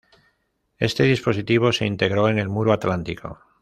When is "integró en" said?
1.85-2.39